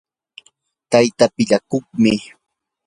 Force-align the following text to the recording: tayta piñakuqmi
tayta 0.91 1.25
piñakuqmi 1.35 2.13